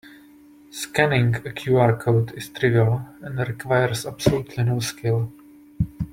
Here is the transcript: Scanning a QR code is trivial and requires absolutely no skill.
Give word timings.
Scanning 0.71 1.35
a 1.35 1.51
QR 1.51 1.99
code 1.99 2.31
is 2.33 2.49
trivial 2.49 3.05
and 3.21 3.37
requires 3.37 4.03
absolutely 4.03 4.63
no 4.63 4.79
skill. 4.79 5.31